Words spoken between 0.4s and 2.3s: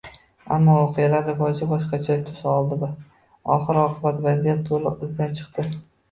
Ammo voqealar rivoji boshqacha